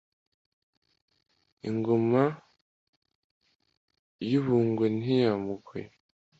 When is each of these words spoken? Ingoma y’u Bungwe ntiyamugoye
Ingoma 1.69 2.23
y’u 4.29 4.41
Bungwe 4.45 4.85
ntiyamugoye 4.97 5.89